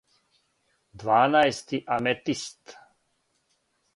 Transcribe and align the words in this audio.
дванаести 0.99 1.77
аметист. 1.95 2.63